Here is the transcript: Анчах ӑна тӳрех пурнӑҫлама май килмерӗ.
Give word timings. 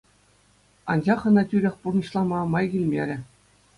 Анчах 0.93 1.21
ӑна 1.31 1.43
тӳрех 1.51 1.75
пурнӑҫлама 1.83 2.39
май 2.55 2.65
килмерӗ. 2.73 3.17